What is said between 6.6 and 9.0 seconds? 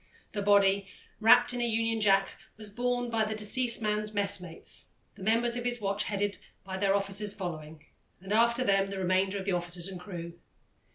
by their officers following, and after them the